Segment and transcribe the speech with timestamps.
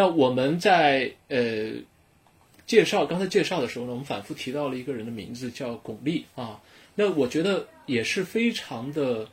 [0.00, 1.72] 那我们在呃
[2.64, 6.58] 介绍刚才介绍的时候呢，我们反复提到了一个人的名字叫巩俐啊。
[6.94, 9.28] 那我觉得也是非常的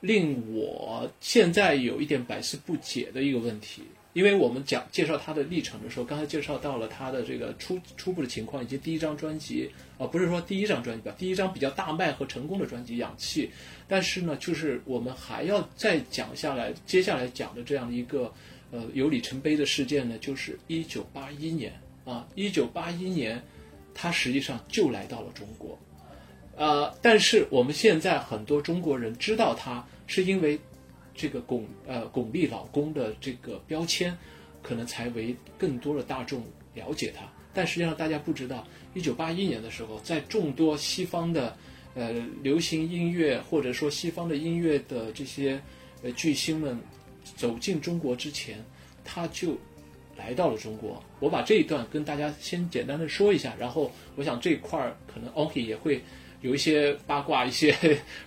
[0.00, 3.80] 令我现在有一点百思不解的一个问题。
[4.12, 13.46] 因为我们讲介绍他的历程的时候，刚才介绍到了他的这个初初步的情况，以及第一张专辑，啊，不是说第一张专辑吧，第一张比较大卖和成功的专辑《氧气》，
[13.88, 18.30] 但是呢，就是我们还要再讲下来，接下来讲的这样的一个
[18.70, 21.72] 呃有里程碑的事件呢，就是一九八一年
[22.04, 23.42] 啊，一九八一年，
[23.94, 25.78] 他实际上就来到了中国，
[26.56, 30.58] 呃，但是我们现在很多中国人知道他是因为。
[31.12, 34.16] 这个巩呃巩俐老公的这个标签，
[34.62, 37.30] 可能才为更多的大众了解他。
[37.52, 41.54] 但实际上大家不知道，一九八一年的时候，在众多西方的
[41.94, 42.12] 呃
[42.42, 45.60] 流行音乐或者说西方的音乐的这些
[46.02, 46.78] 呃巨星们
[47.36, 48.64] 走进中国之前，
[49.04, 49.56] 他就
[50.16, 51.02] 来到了中国。
[51.18, 56.00] 我把这一段跟大家先简单的说一下，然后我想这一块儿可能 OK 也会。
[56.42, 57.70] 有一些八卦，一些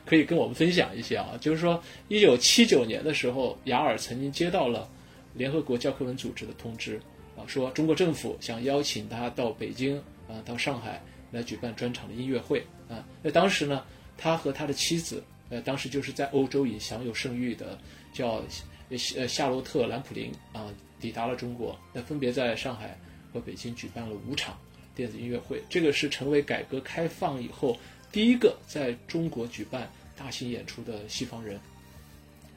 [0.06, 1.32] 可以跟我们分享一些啊。
[1.42, 4.88] 就是说，一九七九年的时候，雅尔曾经接到了
[5.34, 7.02] 联合国教科文组织的通知
[7.36, 13.04] 啊，说中国政府想邀请他到北京啊，到上海来举办专场的音乐会啊。
[13.24, 13.84] 那当时呢，
[14.16, 17.80] 他和他的妻子，呃，当时就是在欧洲也享有盛誉的，
[18.14, 18.44] 叫
[18.90, 22.98] 呃夏洛特·兰普林啊，抵达了中国，那分别在上海
[23.32, 24.58] 和北京举办了五场
[24.96, 25.62] 电子音乐会。
[25.70, 27.78] 这个是成为改革开放以后。
[28.12, 31.60] 第一个在中国举办大型演出的西方人，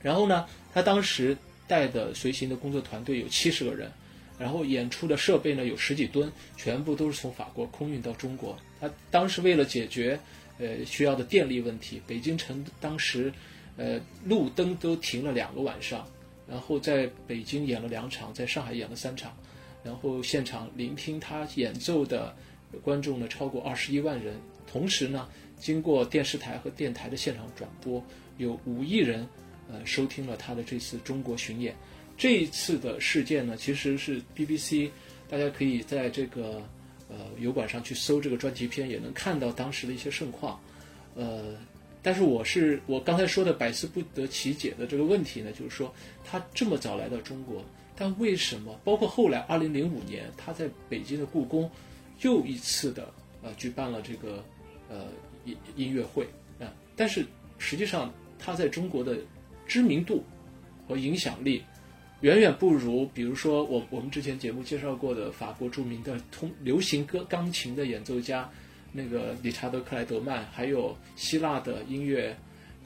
[0.02, 1.34] 然后呢，他当时
[1.66, 3.90] 带的随行的工作团队有七十个人，
[4.38, 8.54] 然后演出的设备呢有十几吨，全部都是从法国空运到中国。
[8.78, 10.20] 他当时为了解决
[10.58, 13.32] 呃需要的电力问题，北京城当时
[13.78, 16.06] 呃路灯都停了两个晚上，
[16.48, 19.36] 然后在北京演了两场，在上海演了三场，
[19.82, 22.34] 然后现场聆听他演奏的
[22.82, 24.36] 观众呢超过二十一万人，
[24.66, 25.28] 同时呢。
[25.58, 28.04] 经过电视台和电台的现场转播，
[28.36, 29.26] 有五亿人，
[29.72, 31.74] 呃，收听了他的这次中国巡演。
[32.14, 34.90] 这一次的事件呢，其实是 BBC，
[35.30, 36.62] 大家可以在这个
[37.08, 40.60] 呃油管上去搜这个专题片，也能看到当时的一些盛况。
[41.14, 41.56] 呃，
[42.06, 45.92] 但是我是我刚才说的百思不得其解的这个问题呢，就是说
[46.24, 47.64] 他这么早来到中国，
[47.96, 48.78] 但为什么？
[48.84, 51.68] 包括后来二零零五年他在北京的故宫
[52.20, 53.12] 又一次的
[53.42, 54.44] 呃举办了这个
[54.88, 55.06] 呃。
[55.46, 56.26] 音音乐会
[56.58, 57.24] 啊，但是
[57.56, 59.16] 实际上他在中国的
[59.64, 60.24] 知名度
[60.88, 61.62] 和影响力
[62.22, 68.50] 远远不如，比如说我我们之前节目介绍过的法国著名的通流行歌钢琴的演奏家
[68.96, 72.34] 那个理查德克莱德曼，还有希腊的音乐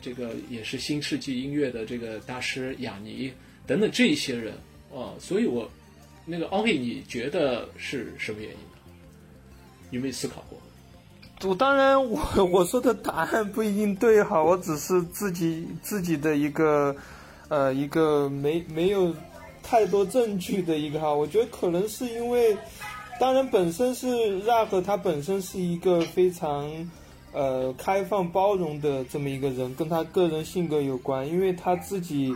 [0.02, 3.32] 这个也是新世纪音乐的这个大师雅尼
[3.66, 4.54] 等等这一些人
[4.92, 5.70] 啊，所以我
[6.26, 8.92] 那个奥利，你觉得是什么原因呢？
[9.90, 10.58] 有没有思考过？
[11.48, 16.94] 我当然，我我说的答案不一定对哈，我只是自己自己的一个，
[17.48, 19.14] 呃，一个没没有
[19.62, 21.10] 太多证据的一个哈。
[21.12, 22.54] 我觉得可能是因为，
[23.20, 24.06] 当然本身是
[24.44, 26.66] Rap，他本身是一个非常
[27.34, 32.34] 呃开放包容的这么一个人，跟他个人性格有关，因为他自己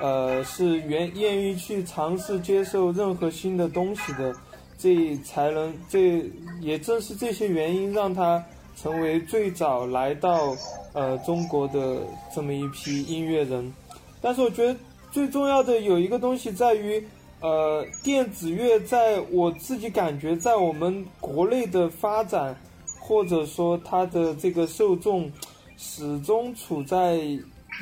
[0.00, 4.34] 呃是愿愿意去尝试接受任何新的东西的。
[4.76, 6.28] 这才能，这
[6.60, 8.44] 也正是这些原因让他
[8.76, 10.54] 成为最早来到
[10.94, 12.00] 呃中国的
[12.34, 13.72] 这么一批音乐人。
[14.20, 14.76] 但是我觉得
[15.12, 17.02] 最重要的有一个东西在于，
[17.44, 22.58] 呃，电子乐在我自己感觉在我们国内的发展，
[22.98, 25.30] 或者说它的这个受众，
[25.76, 27.18] 始终处在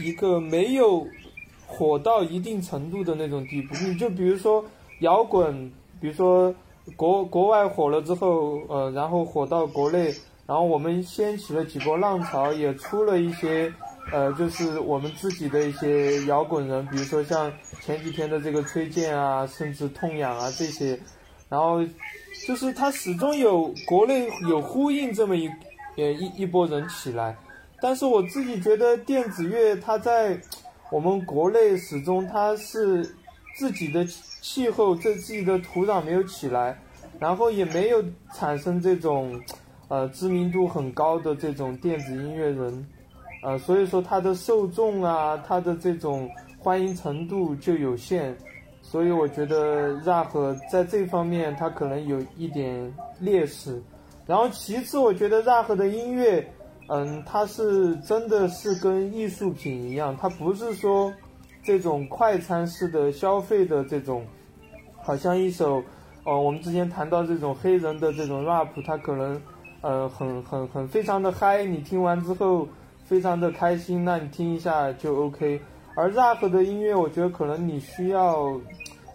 [0.01, 1.07] 一个没有
[1.65, 3.77] 火到一定程度的那种地步。
[3.87, 4.65] 你就比如说
[4.99, 6.53] 摇滚，比如说。
[6.97, 10.13] 国国外火了之后，呃，然后火到国内，
[10.49, 13.73] 然后我们掀起了几波浪潮，也出了一些，
[14.11, 20.99] 呃，就是我们自己的一些摇滚人，比如说像前几天的这个崔健啊，甚至痛痒啊这些，
[21.49, 21.85] 然后
[22.47, 25.49] 就是他始终有国内有呼应这么一，
[25.97, 27.37] 呃一一波人起来，
[27.81, 30.41] 但是我自己觉得电子乐它在
[30.91, 33.15] 我们国内始终它是
[33.57, 34.07] 自己的。
[34.43, 36.77] 气候在自己的土壤没有起来，
[37.21, 39.41] 然后也没有产生这种，
[39.87, 42.85] 呃，知名度很高的这种电子音乐人，
[43.43, 48.35] 呃，所以说它的受众啊，它的这种欢迎程度就有限，
[48.81, 53.83] 所以我觉得 rap 在这方面它可能有一点劣势。
[54.27, 56.47] 然后其次，我觉得 rap 的音乐，
[56.89, 61.13] 嗯，它是真的是跟艺术品一样，它不是说。
[61.65, 64.27] 这种快餐式的消费的这种，
[65.01, 65.81] 好像一首，
[66.25, 69.41] 呃，我们之前谈到这种黑人的这种 rap，它可能，
[69.81, 72.67] 呃，很很很非常的嗨，你听完之后
[73.13, 75.61] 非常的开心，那你听一下就 OK。
[75.95, 78.59] 而 rap 的音乐，我觉得可能你需要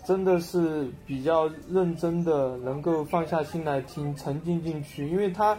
[0.06, 5.58] 真的是比较认真的，能够放下心来听，沉浸进去，因为它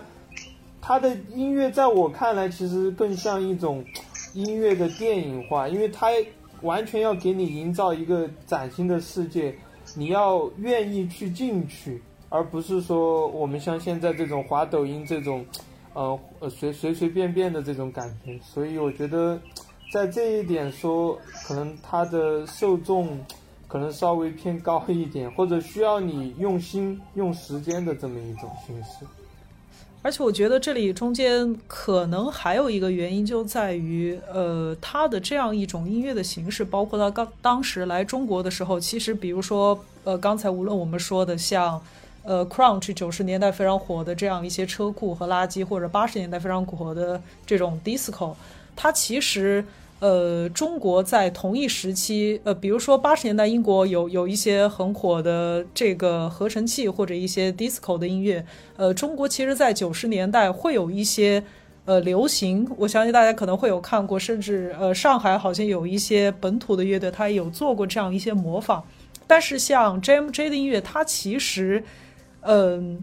[0.81, 3.85] 它的音乐在我看来其实更像一种
[4.35, 6.07] 音乐的电影化，因为它
[6.63, 9.53] 完全要给你营造一个崭新的世界，
[9.97, 15.45] 你要愿意去进去，而不是说我们像现在这种滑抖音这种，
[15.99, 19.39] 呃呃随随随便便的这种感觉，所以我觉得。
[19.91, 23.19] 在这一点说，可能它的受众
[23.67, 29.07] 可能稍微偏高一点，或者需要你用心用时间的这么一种形式。
[30.03, 41.83] 而且我觉得这里中间可能还有一个原因，就在于呃，它的这样一种音乐的形式，包括它刚当时来中国的时候，其实比如说呃，刚才无论我们说的像
[42.29, 48.35] 呃，crunch 九十年代非常火的这样一些车库和垃圾，或者八十年代非常火的这种 disco。
[48.77, 49.65] 它其实，
[49.99, 58.45] 呃，中国在同一时期，呃，比如说八十年代英国有有一些很火的这个合成器或者一些 disco 的音乐，
[58.77, 61.43] 呃，中国其实在九十年代会有一些
[61.87, 68.85] 呃流行，我相信大家可能会有看过，甚至呃上海好像有一些本土的乐队，它也有做过这样一些模仿。
[69.27, 71.85] 但是像 JMJ 的音乐，它其实，
[72.43, 73.03] 嗯，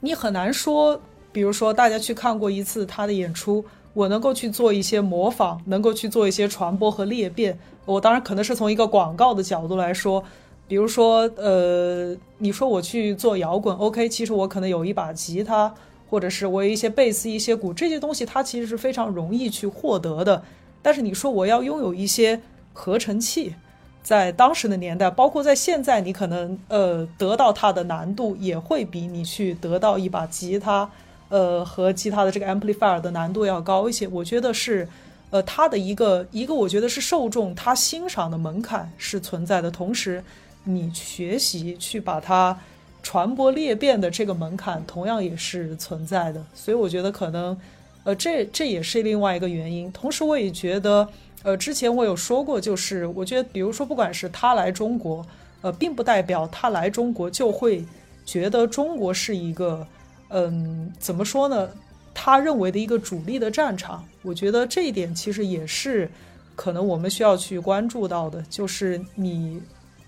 [0.00, 1.00] 你很难说，
[1.32, 3.64] 比如说大家去看过一次他的演出。
[3.94, 7.58] 我能够去做一些模仿，能够去做一些传播和裂变。
[7.84, 10.24] 我当然可能是从一个广告的角度来说，
[10.66, 15.74] 比如说，呃，你说我去做摇滚，OK，其实我可能有一把吉他，
[16.08, 20.42] 或者是我有一些贝斯、一些鼓这些东西，它其实是非常容易去获得的。
[20.80, 22.40] 但是你说我要拥有一些
[22.72, 23.54] 合成器，
[24.02, 30.90] 在当时的年代，包括在现在，你可能呃得到它的难度也会比你去得到一把吉他。
[31.28, 34.86] 呃，和吉他的这个 amplifier 的难度要高一些，我觉得是，
[35.30, 40.22] 呃，它的一个一个，我觉得是受众他欣赏的门槛是存在的，同时
[40.64, 42.60] 你学习去把它
[43.02, 47.58] 传播裂变的这个门槛同样也是存在的，所以我觉得可能，
[48.04, 49.90] 呃，这这也是另外一个原因。
[49.90, 51.08] 同时，我也觉得，
[51.42, 55.26] 呃，之前我有说过，就是我觉得，比如说，不管是他来中国，
[55.60, 57.84] 呃，并不代表他来中国就会
[58.24, 59.86] 觉得中国是一个。
[60.34, 61.68] 嗯，怎么说呢？
[62.14, 66.10] 他认为的一个主力的战场，我觉得这一点其实也是
[66.56, 69.60] 可能我们需要去关注到的，就是你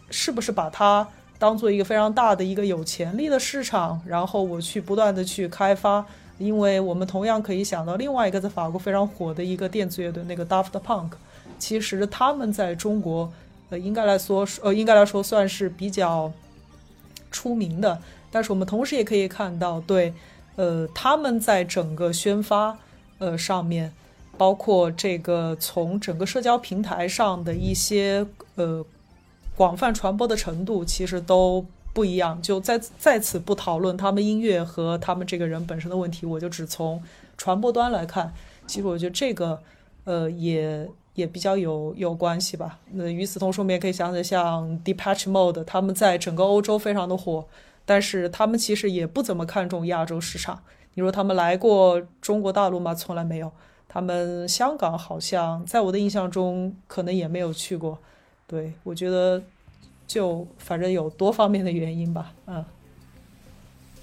[0.09, 1.07] 是不是把它
[1.39, 6.07] 当做一个非常大的一个有潜力的市场，然后我去不断的去开发。
[6.39, 11.11] 因为我们同样可以想到另外一个在法国非常火的一个电子乐队，那个 Daft Punk，
[11.59, 13.33] 其实他们在中国，
[13.71, 16.33] 呃，应该来说，呃，应该来说算是比较
[17.31, 18.01] 出名的。
[18.31, 20.13] 但是我们同时也可以看到，对，
[20.57, 22.77] 呃，他们在整个宣发，
[23.19, 23.93] 呃，上面，
[24.37, 28.27] 包括这个从整个社交平台上的一些
[28.57, 28.85] 呃
[29.55, 31.65] 广泛传播的程度，其实都
[31.95, 32.43] 不一样。
[32.43, 37.03] 就在在此不讨论他们音乐和他们这个人本身的问题，我就只从
[37.39, 38.35] 传播端来看，
[38.67, 39.63] 其实我觉得这个
[40.05, 42.79] 呃也也比较有有关系吧。
[42.93, 47.47] 那与此同时，我们也可以想想，像 d e p a t c h Mode，他们在整个欧洲非常的火。
[47.87, 50.63] 但是他们其实也不怎么看重亚洲市场。
[50.95, 52.95] 你说他们来过中国大陆吗？
[52.95, 53.53] 从来没有。
[53.87, 57.99] 他们香港好像在我的印象中可能也没有去过。
[58.47, 59.43] 对我觉得，
[60.07, 62.33] 就反正有多方面的原因吧。
[62.47, 62.65] 嗯，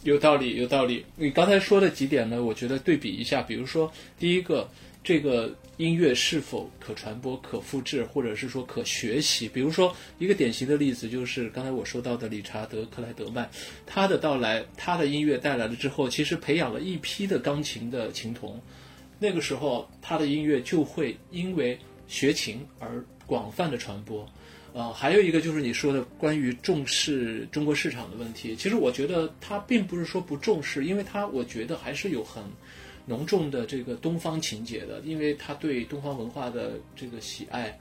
[0.04, 1.06] 有道理，有道理。
[1.16, 2.44] 你刚才说的几点呢？
[2.44, 4.70] 我觉得对比一下，比如说第一个，
[5.04, 5.56] 这个。
[5.78, 9.50] 音乐是否可传播、可复制，或者是说可学习？
[9.50, 13.50] 比如说，一个典型的例子就是刚才我说到的理查德·克莱德曼，
[13.88, 18.62] 他的到来，他的音乐带来了之后，其实培养了一批的钢琴的琴童。
[19.18, 24.30] 那个时候，他的音乐就会因为学琴而广泛的传播。
[24.74, 32.44] 呃，还有一个就是你说的关于重视中国市场的问题，其实我觉得他并不是说不重视，因为他我觉得还是有很。
[33.08, 37.78] 浓重的这个东方情节的，因为他对东方文化的这个喜爱，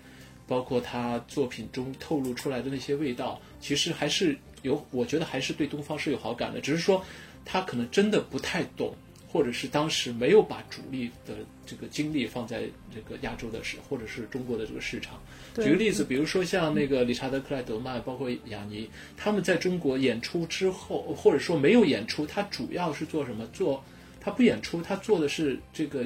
[0.49, 6.59] 包括他作品中透露出来的那些味道，其实还是有，我觉得还是对东方是有好感的。
[6.59, 7.05] 只是说，
[7.45, 8.95] 他可能真的不太懂，
[9.31, 11.35] 或者是当时没有把主力的
[11.65, 15.21] 这个精力放在这个亚洲的市，或者是中国的这个市场。
[15.57, 23.47] 举个例子，比如说像那个理查德·克莱德曼，包括雅尼，他们在中国演出之后，或者说没有演出，他主要是做什么？
[23.53, 23.83] 做
[24.21, 26.05] 他不演出，他做的是这个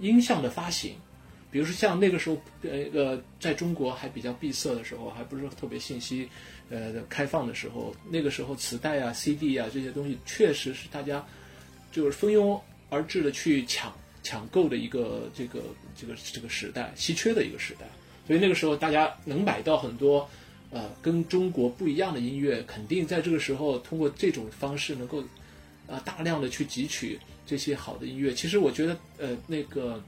[0.00, 0.94] 音像的发行，
[1.50, 6.28] 比如说像那个时候，呃，呃，在中国还比较闭塞的时候，还不是特别信息，
[6.70, 11.24] 呃，开放的时候，那个时候磁带啊、CD 啊这些东西，确实是大家
[11.92, 15.62] 就是蜂拥而至的去抢抢购的一个这个
[15.94, 17.86] 这个这个时代，稀缺的一个时代。
[18.26, 20.28] 所以那个时候大家能买到很多，
[20.70, 25.22] 呃，跟中国不一样的音乐，肯定在这个时候通过这种方式能够，
[25.86, 28.32] 啊，大量的去汲取这些好的音乐。
[28.32, 30.02] 其实我觉得，呃，那个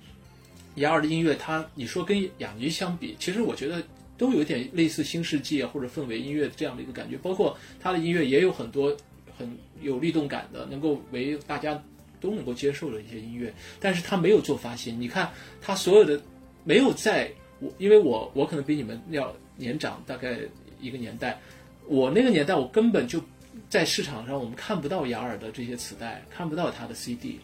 [0.76, 3.83] 雅尔的音乐，它你说跟雅尼相比，其实我觉得
[4.17, 7.17] 都有点类似新世纪啊或者氛围音乐这样的一个感觉。
[7.19, 8.97] 包括他的音乐也有很多
[9.37, 11.83] 很有律动感的，能够为大家
[12.21, 13.52] 都能够接受的一些音乐。
[13.81, 16.21] 但是他没有做发行，你看他所有的
[16.64, 17.31] 没有在。
[17.61, 20.38] 我因为我我可能比你们要年长大概
[20.81, 21.40] 一个年代，
[21.87, 23.23] 我那个年代我根本就
[23.71, 27.38] 在市场上我们看不到雅尔的这些磁带，看不到他的 CD，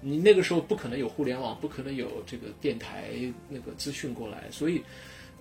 [0.00, 3.10] 你那个时候不可能有互联网，不可能有这个电台
[3.48, 4.80] 那个资讯过来，所以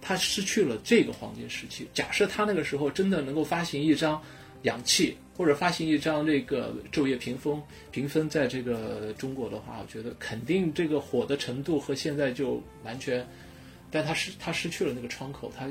[0.02, 1.88] 他失去了这个黄金时期。
[1.94, 4.18] 假设他那个时候真的能够发行一张
[4.66, 7.58] 《氧气》，或者发行一张这个《昼夜屏风》
[7.92, 13.26] 评分在这个中国的话，我觉得肯定这个火的程度和现在就完全。
[13.92, 15.70] 但他失他失去了那个窗口，他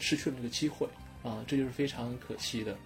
[0.00, 0.88] 失去了那个机会
[1.22, 2.76] 啊，这就是非常可惜的。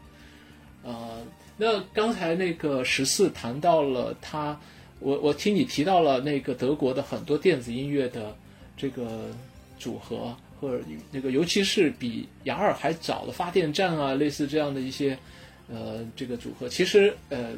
[0.82, 1.25] 呃，
[1.56, 4.61] 那刚才那个十四谈到了他，
[4.99, 8.37] 我我听你提到了那个德国的很多电子音乐的
[8.76, 9.30] 这个
[9.78, 15.16] 组合，或者那个尤其是比雅尔还早的发电站啊，类似这样的一些
[15.68, 16.68] 呃这个组合。
[16.68, 17.52] 其实呃，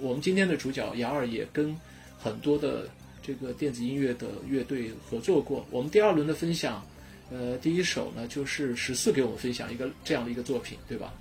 [0.00, 1.76] 我们今天的主角雅尔也跟
[2.18, 2.88] 很多的。
[3.22, 5.64] 这个电子音乐的乐队合作过。
[5.70, 6.82] 我们第二轮的分享，
[7.30, 11.12] 呃，第一首呢就是十四给我们分享一个这样的一个作品，对吧？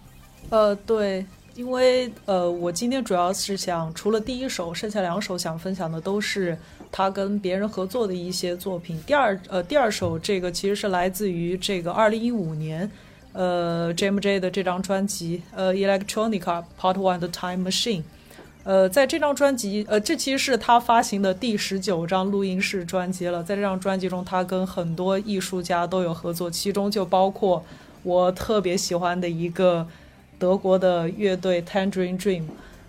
[0.50, 1.24] 呃，对，
[1.56, 6.58] 因为呃，我今天主要是想除了第一首，剩下两首想分享的都是
[6.90, 8.98] 他跟别人合作的一些作品。
[9.06, 12.90] 第二呃，第二首这个其实是来自于这个二零一五年，
[13.34, 18.04] 呃，JMJ 的这张专辑，呃，Electronica Part One 的 Time Machine。
[18.64, 23.42] 呃，在这张专辑，呃，这其实是他发行的第十九张录音室专辑了。
[23.42, 27.64] 在这张专辑中，他跟很多艺术家都有合作，其中就包括
[28.04, 29.88] 我特别喜欢的一个
[30.38, 32.44] 德国的乐队 Tangerine Dream。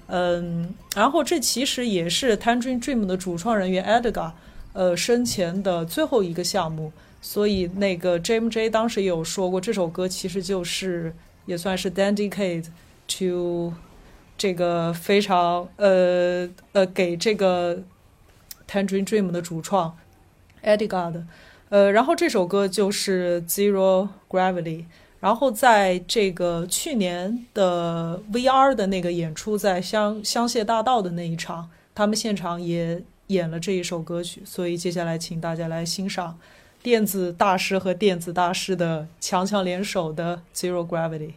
[0.08, 4.32] 嗯，然后这其实也是 Tangerine Dream 的主创人员 Edgar
[4.72, 6.92] 呃生前的最后一个项目。
[7.20, 11.14] 所以那个 JMJ 当时也有说过，这首歌其实就是
[11.46, 12.66] 也算是 dedicate
[13.18, 13.72] to。
[14.38, 17.82] 这个非常呃呃，给这个
[18.66, 19.98] Tangerine Dream 的主创
[20.64, 21.26] Edgar 的，
[21.68, 24.86] 呃，然后这首歌就是 Zero Gravity，
[25.20, 36.38] 然后在这个去年的 VR 的那个演出，在香香榭大道的那一场，他们现场也演了这一首歌曲，所以接下来请大家来欣赏
[36.82, 41.32] 电子大师和电子大师的强强联手的 zero gravity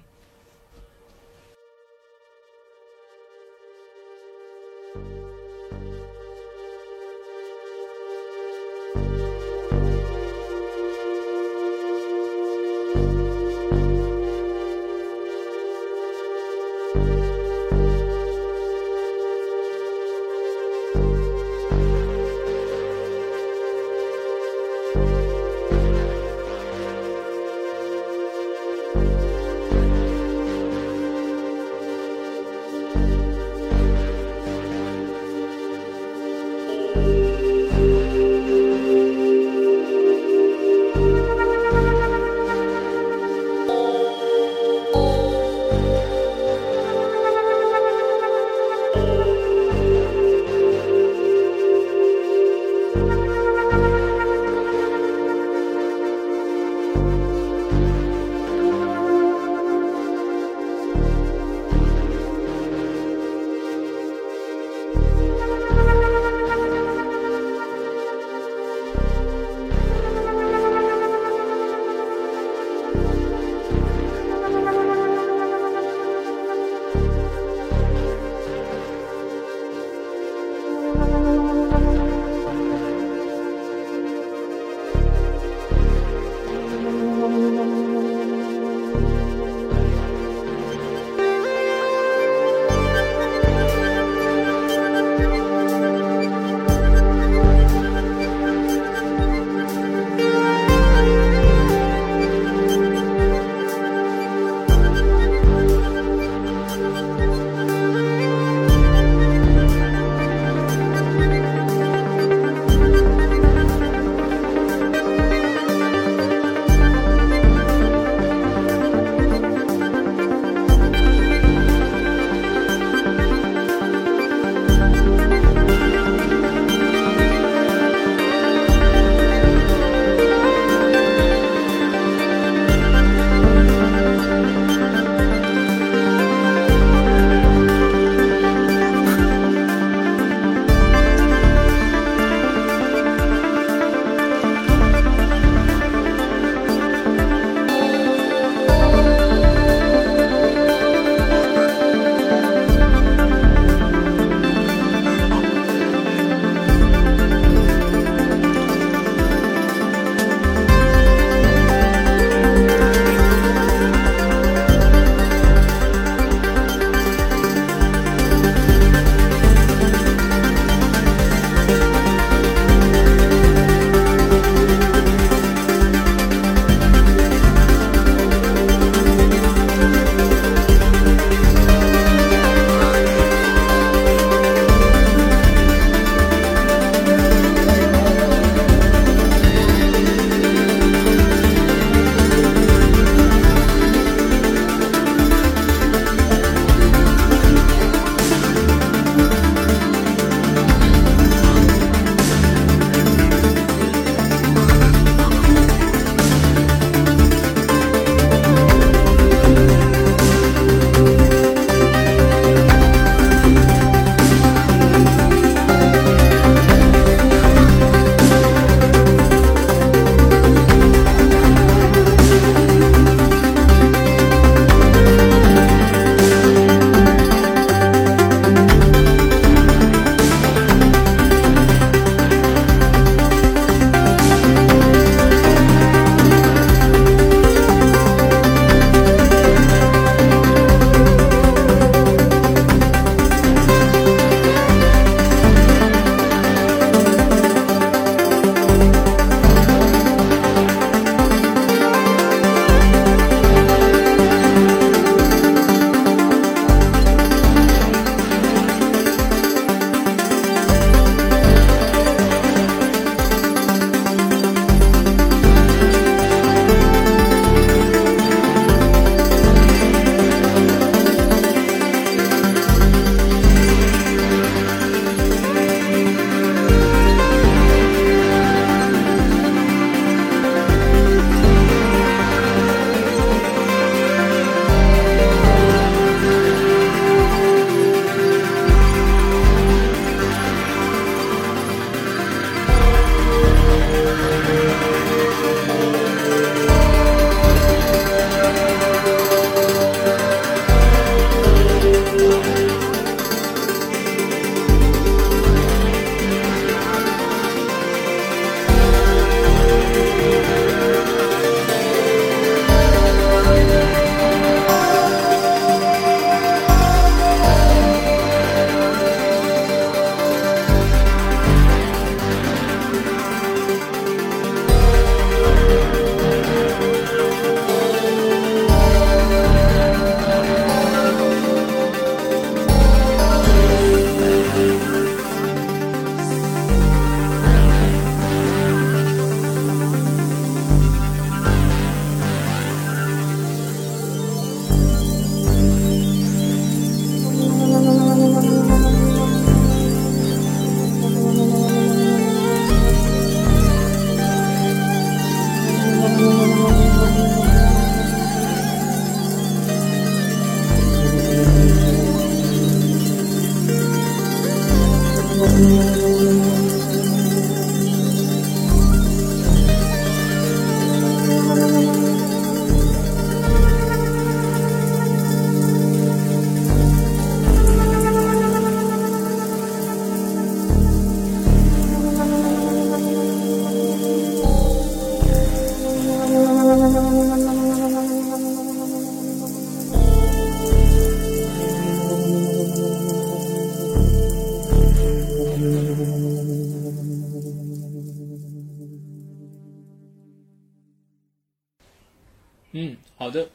[402.74, 403.48] 嗯，好的。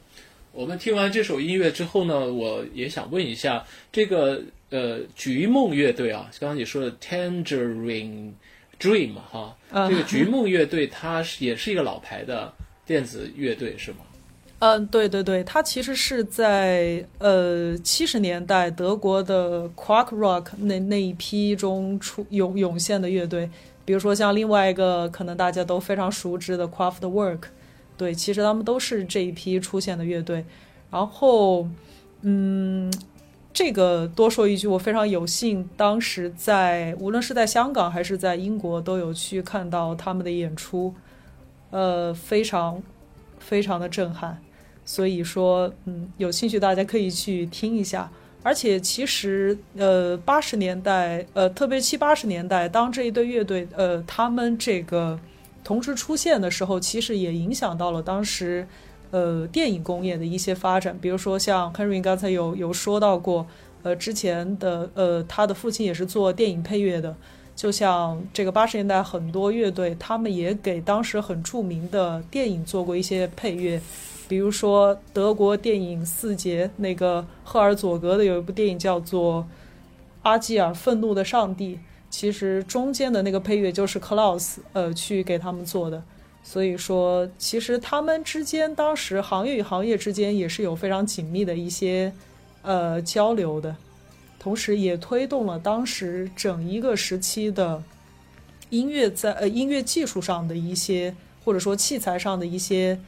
[0.51, 8.31] 我们听完这首音乐之后呢，我也想问一下，这个呃，菊梦乐队啊，刚刚你说的 Tangerine
[8.79, 12.51] Dream 哈，嗯这个菊梦乐队它是也是一个老牌的
[12.85, 13.97] 电子乐队是吗？
[14.59, 23.49] 嗯，对对对，它其实是在呃七十年代德国的 Quark Rock 那那一批中出涌涌现的乐队，
[23.85, 27.43] 比如说像另外一个可能大家都非常熟知的 Kraftwerk，
[27.99, 30.45] 对，其实他们都是这一批出现的乐队。
[30.89, 31.67] 然后，
[32.21, 32.89] 嗯，
[33.51, 40.95] 这个多说一句，我非常有幸，当时在无论是在香港还是在英国，都有去看到他们的演出，
[41.71, 42.81] 呃，非常
[43.37, 44.41] 非常的震撼。
[44.85, 48.09] 所以说，嗯，有兴趣大家可以去听一下。
[48.41, 55.19] 而且其实，呃，八十年代，呃，特别七八十年代，当这一对乐队，呃，他们这个
[55.69, 58.67] 同时出现的时候，其实也影响到了当时，
[59.11, 60.97] 呃，电影工业的一些发展。
[60.99, 63.45] 比如说像 Henry 刚才有有说到过，
[63.83, 67.15] 呃，之前的，呃，他的父亲也是做电影配乐的。
[67.55, 73.79] 就像这个八十年代很多乐队，他们也给当时很著名的电影做过一些配乐。
[74.27, 79.43] 比如说德国电影《四杰》，那个赫尔佐格的有一部电影叫做
[80.23, 81.75] 《阿基尔：愤怒的上帝》，
[82.09, 86.03] 其实中间的那个配乐就是 Klaus 呃去给他们做的。
[86.43, 92.11] 所以说，其实他们之间当时行业与行业之间也是有非常紧密的一些
[92.61, 93.75] 呃交流的，
[94.39, 97.83] 同时也推动了当时整一个时期的
[98.69, 102.99] 音乐在呃音乐技术上的一些或者说器材上的一些。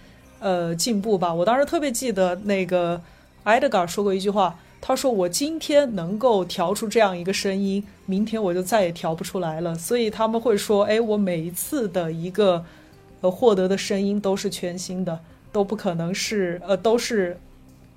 [0.43, 1.31] 呃，进步吧。
[1.31, 2.99] 我当时特别记得那个
[3.43, 12.65] 埃德加说过一句话，他说：“我今天能够调出这样一个声音，明天我就再也调不出来了。”所以他们会说：“哎，我每一次的一个
[13.21, 15.19] 呃获得的声音都是全新的，
[15.51, 17.37] 都不可能是呃都是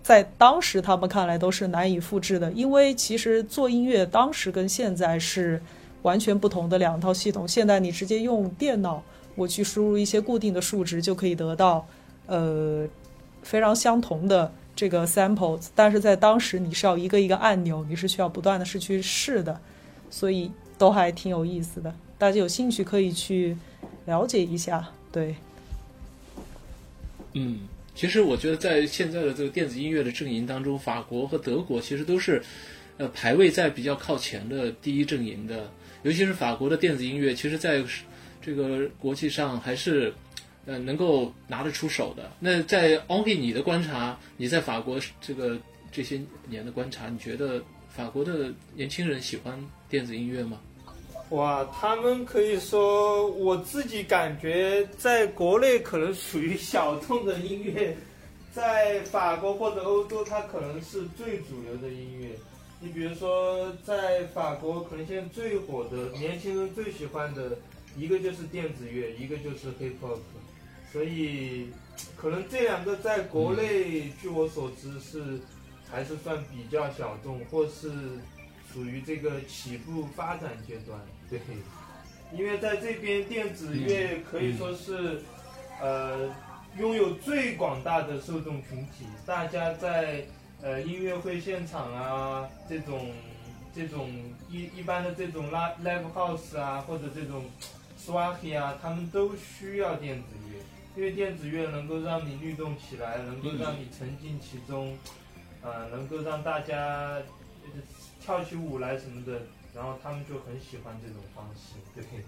[0.03, 5.61] 在当时他们看来都是难以复制的，因为其实做音乐当时跟现在是
[6.03, 7.49] 完全不同的两套系统。
[7.49, 9.03] 现在你直接用电脑，
[9.35, 11.87] 我去输入一些固定的数值就可以得到。”
[12.27, 12.89] 呃，
[13.43, 19.61] 非常相同的这个 samples，但是在当时你是要一个一个按钮，你是需要不断的是去试的，
[20.11, 21.95] 所以都还挺有意思的。
[22.19, 23.57] 大家有兴趣可以去
[24.07, 24.89] 了解一下。
[25.13, 25.37] 对，
[27.35, 27.61] 嗯，
[27.95, 32.43] 其实我觉得在现在的这个电子音乐的阵营当中，法国和德国其实都是
[32.97, 35.71] 呃排位在比较靠前的第一阵营的，
[36.03, 37.81] 尤其是法国的电子音乐，其实在
[38.43, 40.13] 这个国际上还是。
[40.67, 42.31] 呃，能够拿得出手的。
[42.41, 45.59] 那在 Only 你的观察，你在法国这个
[45.93, 50.59] 这些年的观察，你觉得法国的年轻人喜欢电子音乐吗？
[51.31, 57.97] 哇，他们可以说，我自己感觉在国内可能属于小众的音乐，
[58.53, 62.29] 在法国或者欧洲，它可能是最主流的音乐。
[62.79, 67.57] 你比如说，在法国，可能现在最火的、年轻人最喜欢的
[67.97, 70.19] 一个就是电子乐，一个就是 hip hop。
[70.95, 71.73] 所以，
[72.17, 75.41] 可能这两个在国内，据我所知是
[75.91, 77.91] 还是算比较小众，或是
[78.73, 80.97] 属于这个起步发展阶段。
[81.29, 81.41] 对，
[82.33, 85.21] 因为在这边电子乐可以说是，
[85.81, 86.33] 呃，
[86.79, 89.05] 拥有最广大的受众群体。
[89.27, 90.25] 大家在
[90.63, 93.11] 呃音乐会现场啊，这种
[93.75, 94.13] 这种
[94.49, 97.47] 一一般的这种 live live house 啊，或者这种
[97.99, 100.61] swahili 啊，他们都需要电子乐。
[100.97, 104.97] 因为电子乐能够让你律动起来，能够让你沉浸其中，
[105.61, 107.21] 呃，能够让大家
[108.21, 109.43] 跳起舞来什么的，
[109.75, 112.05] 然后他们就很喜欢这种方式，对。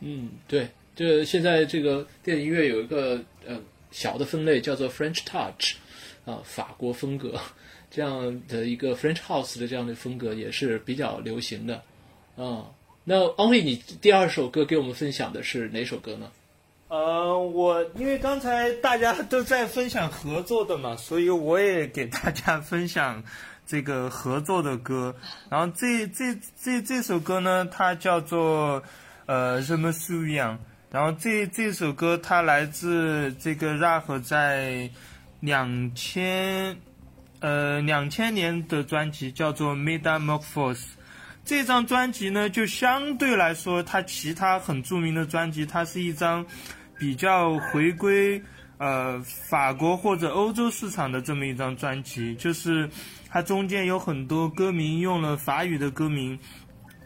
[0.00, 5.74] 嗯，对，这现在这个电子音乐有一个呃小的分类叫做 French Touch，
[6.24, 7.38] 啊，法国风格，
[7.90, 11.82] 这样的一个 French House 的这样的风格也是比较流行的，
[12.36, 12.70] 啊，
[13.04, 16.32] 那 Only 你第二首歌给我们分享的是哪首歌呢？
[16.88, 23.22] 呃，我因为刚才大家都在分享合作的嘛， 所以我也给大家分享
[23.66, 25.14] 这个合作的歌。
[25.50, 28.82] 然后这这这这首歌呢，它叫做
[29.26, 30.58] 呃什么素养。
[30.92, 34.88] 然后这这首歌它来自这个 Rap 在
[35.40, 36.76] 两千
[37.40, 40.84] 呃两千年的专辑叫做 Metamorphose。
[41.46, 46.44] 这张专辑呢，就相对来说，它其他很著名的专辑，它是一张
[46.98, 48.42] 比较回归
[48.78, 52.90] 呃法国或者欧洲市场的这么一张专辑，就是
[53.30, 56.36] 它中间有很多歌名用了法语的歌名，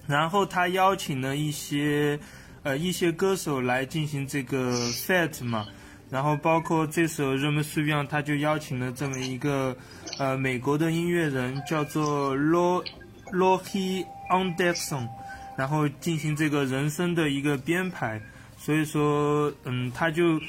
[0.07, 2.19] 然后他邀请了一些
[2.63, 5.67] 呃一些歌手来进行这个 fet 嘛，
[6.09, 9.77] 然后包括这首《r e m e s u i n 他就邀请了这么一个
[10.19, 12.83] 呃美国的音乐人，叫做 Lo
[13.35, 14.07] Lohi。
[14.31, 15.09] On deathsong
[15.57, 18.19] 然后进行这个人声的一个编排，
[18.57, 20.41] 所以说，嗯，他就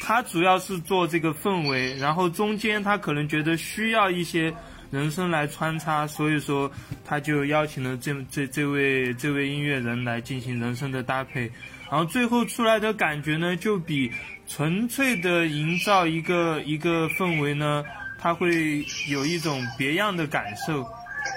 [0.00, 4.54] 他主要是做这个氛围，然后中间他可能觉得需要一些
[4.90, 6.70] 人声来穿插，所以说
[7.04, 11.50] 他就邀请了这这这位这位音乐人来进行人声的搭配，
[11.90, 14.12] 然后最后出来的感觉呢，就比
[14.46, 17.82] 纯粹的营造一个一个氛围呢，
[18.18, 20.86] 他会有一种别样的感受。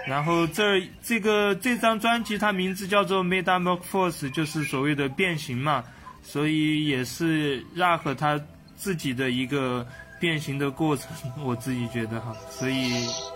[0.09, 5.83] 然后这这个这张专辑它名字叫做《Metamorphose》，就是所谓的变形嘛，
[6.23, 8.41] 所以也是 Rock 他
[8.75, 9.85] 自己的一个
[10.19, 11.09] 变形的过程，
[11.45, 12.89] 我自己觉得哈，所以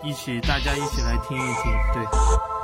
[0.03, 2.62] 一起大家一起来听一听，对。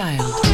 [0.00, 0.49] child.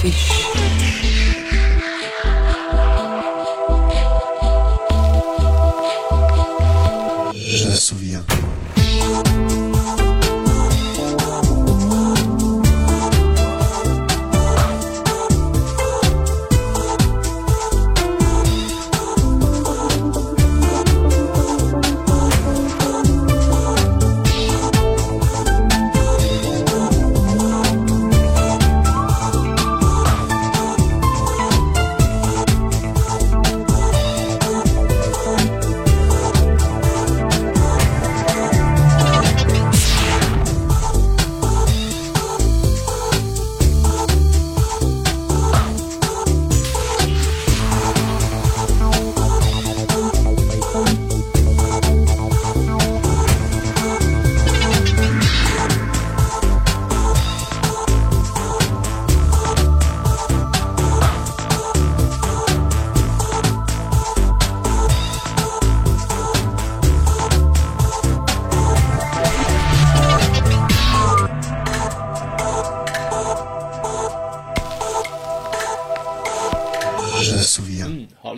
[0.00, 0.37] fish.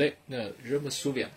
[0.01, 1.29] 嘞，那 r e m s u v i a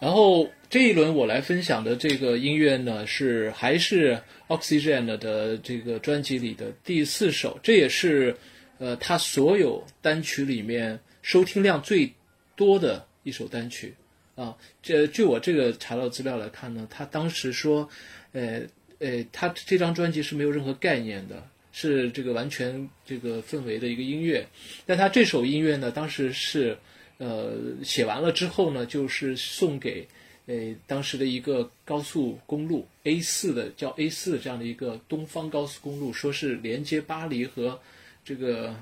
[0.00, 4.18] 然后这一轮我来分享的这个音乐呢，是还是
[4.48, 8.34] Oxygen 的这个专辑里的第四首，这也是
[8.78, 12.10] 呃他所有单曲里面收听量最
[12.56, 13.94] 多的一首单曲
[14.36, 14.56] 啊。
[14.82, 17.86] 这据我这个查到资料来看呢，他当时说，
[18.32, 18.62] 呃
[19.00, 24.46] 呃，他这张专辑是没有任何概念的，是这个完全这个氛围的一个音乐，
[24.86, 26.78] 但他这首音乐呢，当时是。
[27.20, 27.52] 呃，
[27.84, 30.08] 写完了之后呢，就是送给
[30.46, 37.78] 呃当时的一个高速公路 A 四的叫 A 四这样的一个东方高速公路，说是连接巴黎和
[38.24, 38.74] 这个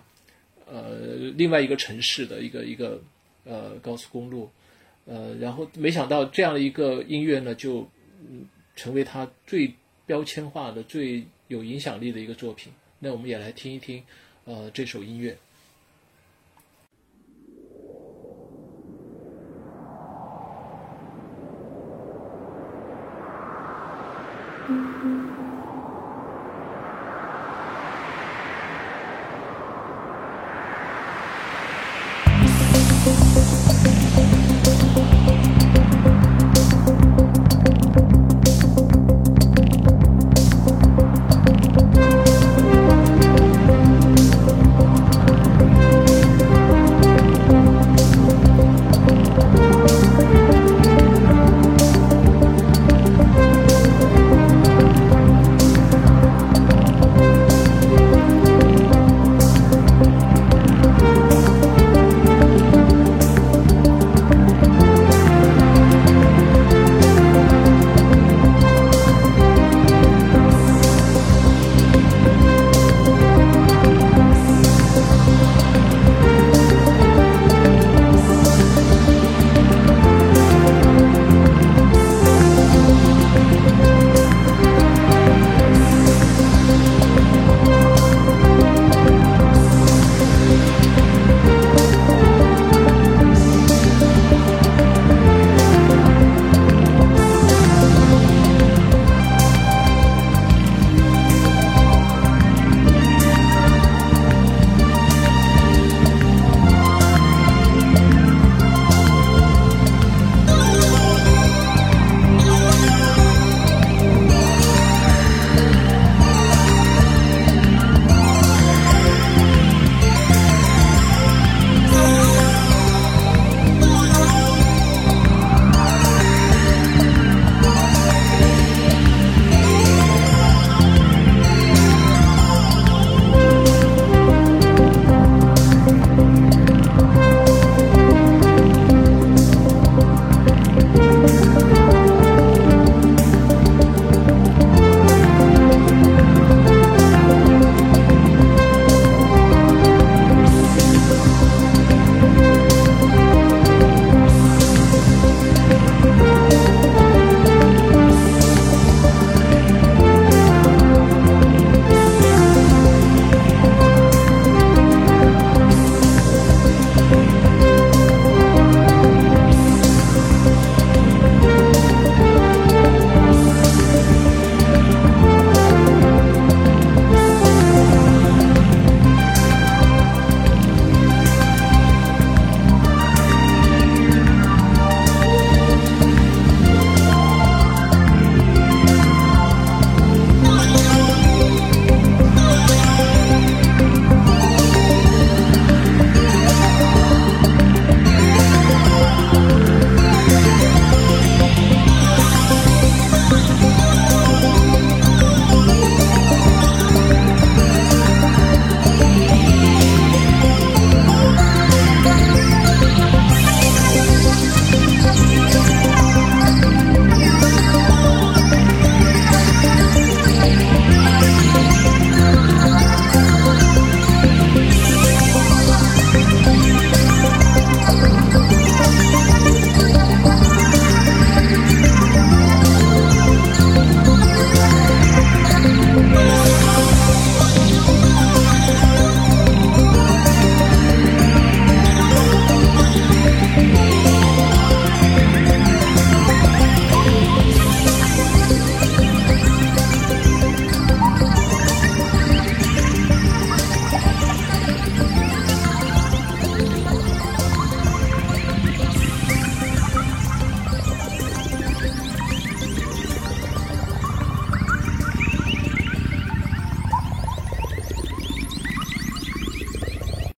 [0.67, 3.03] 呃另外一个城市的一个一个
[3.43, 4.49] 呃高速公路，
[5.05, 7.91] 呃，然后没想到这样的一个音乐呢，就
[8.77, 9.75] 成为他最
[10.07, 12.73] 标签化的、最有影响力的一个作品。
[13.01, 14.01] 那我们也来听一听
[14.45, 15.37] 呃这首音乐。